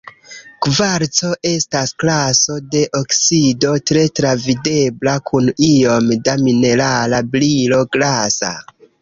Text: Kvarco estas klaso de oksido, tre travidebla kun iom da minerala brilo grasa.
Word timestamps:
Kvarco 0.67 1.27
estas 1.49 1.91
klaso 2.03 2.55
de 2.75 2.81
oksido, 3.01 3.75
tre 3.91 4.07
travidebla 4.21 5.15
kun 5.29 5.53
iom 5.69 6.11
da 6.31 6.37
minerala 6.49 7.23
brilo 7.39 7.81
grasa. 7.99 8.53